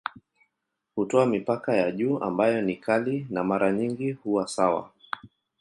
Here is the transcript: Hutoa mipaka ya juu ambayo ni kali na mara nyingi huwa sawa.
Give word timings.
Hutoa 0.95 1.25
mipaka 1.25 1.75
ya 1.77 1.91
juu 1.91 2.19
ambayo 2.19 2.61
ni 2.61 2.75
kali 2.75 3.27
na 3.29 3.43
mara 3.43 3.71
nyingi 3.71 4.11
huwa 4.11 4.47
sawa. 4.47 4.91